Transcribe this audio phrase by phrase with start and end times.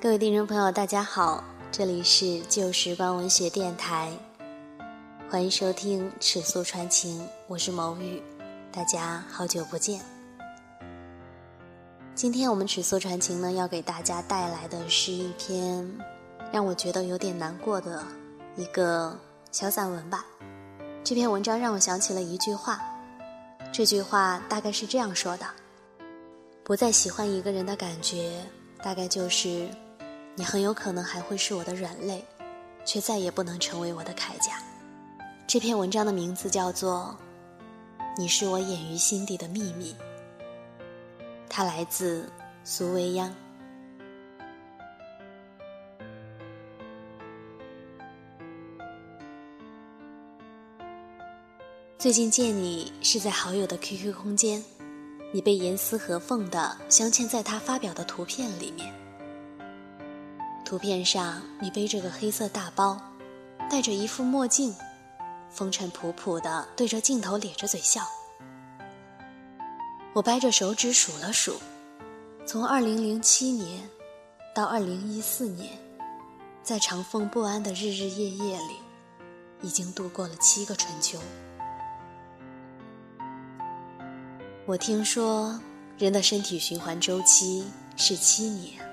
[0.00, 1.42] 各位听众朋友，大家好，
[1.72, 4.12] 这里是旧时光文学电台，
[5.28, 8.22] 欢迎收听《尺素传情》，我是牟雨，
[8.70, 10.00] 大家好久不见。
[12.14, 15.84] 今天我们《尺素传情》呢，要给大家带来的是一篇
[16.52, 18.04] 让我觉得有点难过的
[18.54, 19.18] 一个
[19.50, 20.24] 小散文吧。
[21.02, 22.80] 这篇文章让我想起了一句话，
[23.72, 25.46] 这句话大概是这样说的：
[26.62, 28.40] 不再喜欢一个人的感觉，
[28.80, 29.68] 大概就是。
[30.38, 32.24] 你很有可能还会是我的软肋，
[32.84, 34.62] 却再也不能成为我的铠甲。
[35.48, 37.18] 这篇文章的名字叫做
[38.16, 39.92] 《你是我掩于心底的秘密》，
[41.48, 42.30] 它来自
[42.62, 43.34] 苏未央。
[51.98, 54.64] 最近见你是在好友的 QQ 空间，
[55.32, 59.07] 你被严丝合缝的镶嵌在他发表的图片里面。
[60.68, 63.00] 图片上，你背着个黑色大包，
[63.70, 64.76] 戴着一副墨镜，
[65.48, 68.02] 风尘仆仆的对着镜头咧着嘴笑。
[70.12, 71.54] 我掰着手指数了数，
[72.44, 73.88] 从2007年
[74.54, 75.70] 到2014年，
[76.62, 78.76] 在长风不安的日日夜夜里，
[79.62, 81.18] 已经度过了七个春秋。
[84.66, 85.58] 我听说，
[85.96, 87.64] 人的身体循环周期
[87.96, 88.86] 是七年。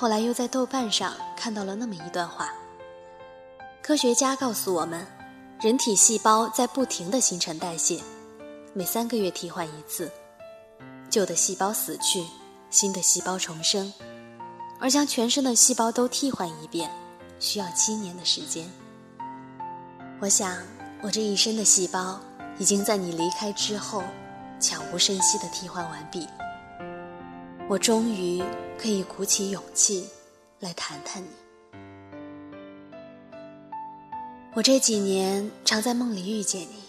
[0.00, 2.54] 后来又在豆瓣上看到了那么一段话。
[3.82, 5.04] 科学家告诉我们，
[5.60, 8.00] 人体细胞在不停的新陈代谢，
[8.74, 10.08] 每三个月替换一次，
[11.10, 12.24] 旧的细胞死去，
[12.70, 13.92] 新的细胞重生，
[14.78, 16.88] 而将全身的细胞都替换一遍，
[17.40, 18.70] 需要七年的时间。
[20.20, 20.58] 我想，
[21.02, 22.20] 我这一身的细胞
[22.56, 24.04] 已经在你离开之后，
[24.60, 26.24] 悄无声息地替换完毕。
[27.68, 28.42] 我终于。
[28.80, 30.08] 可以鼓起勇气
[30.60, 31.26] 来谈谈你。
[34.54, 36.84] 我这几年常在梦里遇见你，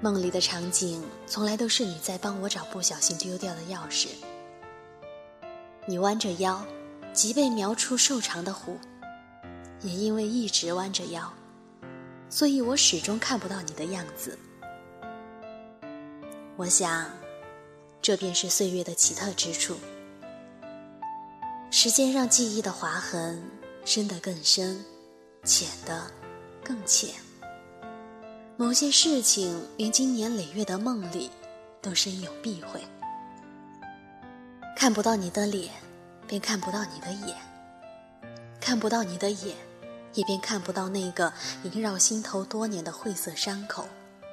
[0.00, 4.08] 梦里的场景从来都是你在帮我找不小心丢掉的钥匙。
[5.84, 6.64] 你弯着腰，
[7.12, 8.78] 即被描出瘦长的弧，
[9.82, 11.30] 也因为一直弯着腰，
[12.30, 14.38] 所以我始终看不到你的样子。
[16.56, 17.10] 我想，
[18.00, 19.76] 这便是岁月的奇特之处。
[21.70, 23.42] 时间让记忆的划痕
[23.84, 24.84] 深得更深，
[25.44, 26.10] 浅的
[26.64, 27.10] 更浅。
[28.56, 31.30] 某些事情连经年累月的梦里
[31.80, 32.80] 都深有避讳。
[34.76, 35.72] 看不到你的脸，
[36.26, 37.36] 便看不到你的眼；
[38.60, 39.54] 看不到你的眼，
[40.14, 41.32] 也便看不到那个
[41.64, 43.86] 萦绕心头多年的晦涩伤口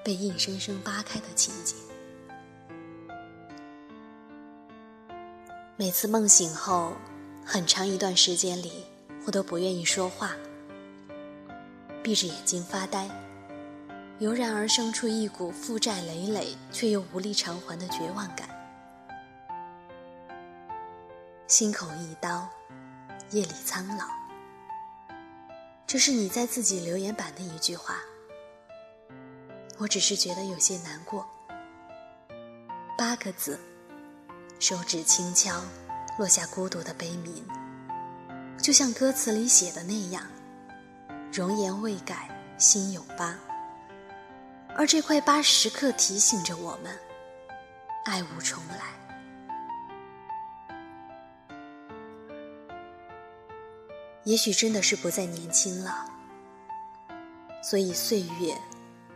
[0.04, 1.76] 被硬生生扒开的情景。
[5.78, 6.94] 每次梦醒后。
[7.48, 8.88] 很长一段时间里，
[9.28, 10.32] 我都不愿意说话，
[12.02, 13.08] 闭着眼睛发呆，
[14.18, 18.50] 油然而生出一股负债累累却又无力偿还的绝望感。
[21.46, 22.50] 心口一刀，
[23.30, 24.08] 夜里苍老。
[25.86, 27.98] 这是你在自己留言板的一句话，
[29.78, 31.28] 我只是觉得有些难过。
[32.98, 33.60] 八个字，
[34.60, 35.62] 手指轻敲。
[36.18, 37.46] 落下孤独的悲鸣，
[38.58, 40.24] 就像歌词里写的那样
[41.30, 43.38] ：“容颜未改，心有疤。”
[44.78, 46.98] 而这块疤时刻提醒着我们，
[48.06, 48.78] 爱无重来。
[54.24, 56.06] 也许真的是不再年轻了，
[57.62, 58.58] 所以岁月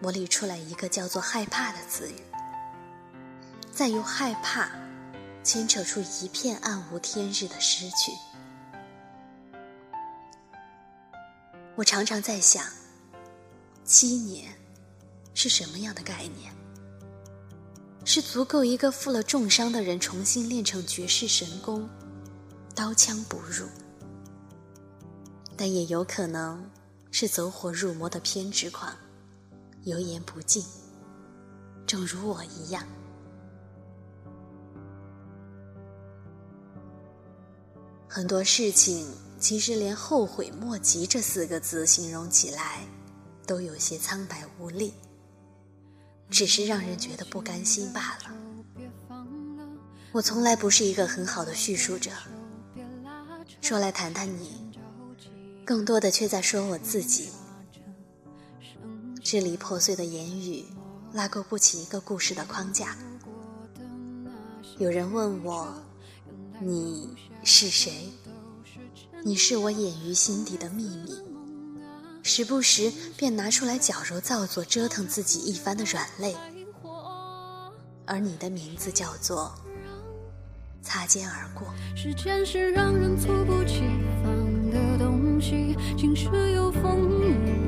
[0.01, 2.21] 磨砺出来一个叫做害怕的词语，
[3.71, 4.69] 再由害怕。
[5.43, 8.11] 牵扯出一片暗无天日的失去。
[11.75, 12.65] 我常常在想，
[13.85, 14.53] 七年
[15.33, 16.53] 是什么样的概念？
[18.05, 21.87] 是足够一个负了重伤的人重新练成绝世神功，
[22.75, 23.67] 刀枪不入；
[25.55, 26.69] 但也有可能
[27.11, 28.93] 是走火入魔的偏执狂，
[29.83, 30.65] 油盐不进，
[31.85, 32.83] 正如我一样。
[38.11, 39.07] 很多事情
[39.39, 42.79] 其实连“后悔莫及”这四个字形容起来，
[43.45, 44.91] 都有些苍白无力，
[46.27, 49.15] 只是让人觉得不甘心罢了。
[50.11, 52.09] 我从来不是一个很好的叙述者，
[53.61, 54.71] 说来谈谈你，
[55.63, 57.29] 更多的却在说我自己。
[59.23, 60.65] 支离破碎的言语，
[61.13, 62.97] 拉勾不起一个故事的框架。
[64.79, 65.71] 有人问我。
[66.61, 67.07] 你
[67.41, 68.11] 是谁？
[69.23, 71.13] 你是我掩于心底的秘密，
[72.21, 76.35] 时不时便拿出来矫揉造作，折腾自己一番的软肋。
[78.05, 79.53] 而你的名字叫做
[80.81, 81.73] 擦肩而过。
[81.95, 83.83] 时间是让人猝不及
[84.21, 87.09] 防的东西，晴时有风，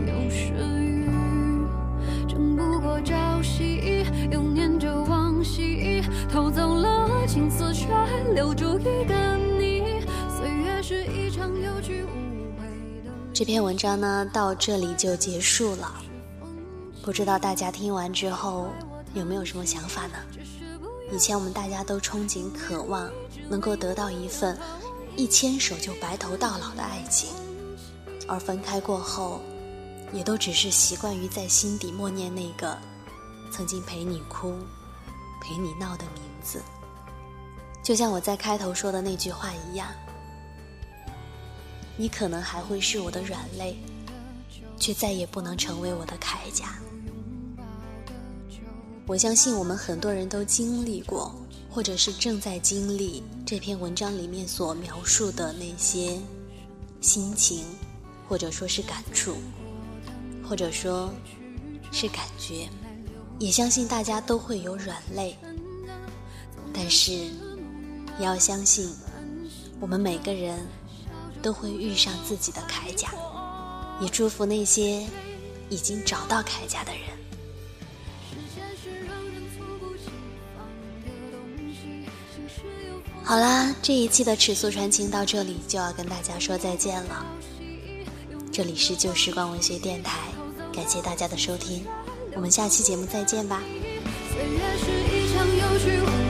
[0.05, 0.51] 有时
[0.81, 1.05] 雨，
[2.27, 6.80] 争不过朝夕，又念着往昔，偷走了
[7.31, 7.87] 青丝，却
[8.33, 10.01] 留住一个你。
[10.37, 12.67] 岁月是一场有去无回
[13.05, 13.11] 的。
[13.33, 15.95] 这篇文章呢，到这里就结束了。
[17.01, 18.67] 不知道大家听完之后
[19.13, 20.15] 有没有什么想法呢？
[21.09, 23.09] 以前我们大家都憧憬、渴望
[23.47, 24.59] 能够得到一份
[25.15, 27.29] 一牵手就白头到老的爱情，
[28.27, 29.39] 而分开过后，
[30.11, 32.77] 也都只是习惯于在心底默念那个
[33.49, 34.53] 曾经陪你哭、
[35.39, 36.61] 陪你闹的名字。
[37.83, 39.89] 就像我在开头说的那句话一样，
[41.97, 43.75] 你可能还会是我的软肋，
[44.77, 46.77] 却再也不能成为我的铠甲。
[49.07, 51.33] 我相信我们很多人都经历过，
[51.69, 56.17] 或者是正在经历这篇文章里面所描述的那些
[57.01, 57.65] 心情，
[58.29, 59.35] 或者说是感触，
[60.47, 61.11] 或者说
[61.91, 62.69] 是感觉。
[63.39, 65.35] 也相信大家都会有软肋，
[66.71, 67.31] 但是
[68.19, 68.89] 也要相信，
[69.79, 70.59] 我们每个人
[71.41, 73.09] 都会遇上自己的铠甲。
[73.99, 75.05] 也祝福那些
[75.69, 77.01] 已经找到铠甲的人。
[83.23, 87.25] 好啦，这一期的尺素传情到这里就要跟大家说再见了。
[88.51, 90.17] 这里是旧时光文学电台，
[90.73, 91.85] 感谢大家的收听，
[92.35, 93.61] 我们下期节目再见吧。
[94.33, 96.20] 岁月是一场有去无